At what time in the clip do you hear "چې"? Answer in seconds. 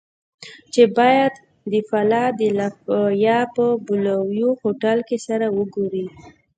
0.73-0.83